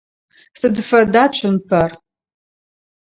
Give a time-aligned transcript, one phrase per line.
[0.59, 1.91] Сыд фэда цумпэр?